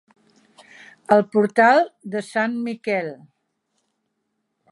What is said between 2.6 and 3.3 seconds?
Miquel.